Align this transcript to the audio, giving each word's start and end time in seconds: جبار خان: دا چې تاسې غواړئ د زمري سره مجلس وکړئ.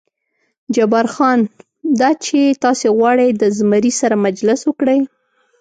جبار 0.75 1.07
خان: 1.13 1.39
دا 1.99 2.09
چې 2.25 2.39
تاسې 2.63 2.87
غواړئ 2.97 3.29
د 3.41 3.43
زمري 3.57 3.91
سره 4.01 4.15
مجلس 4.25 4.61
وکړئ. 4.65 4.99